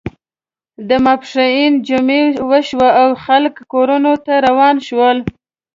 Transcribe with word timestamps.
د 0.87 0.89
ماسپښین 1.05 1.71
جمعه 1.87 2.23
وشوه 2.49 2.89
او 3.01 3.09
خلک 3.25 3.53
کورونو 3.71 4.13
ته 4.25 4.33
روان 4.47 4.75
شول. 4.87 5.17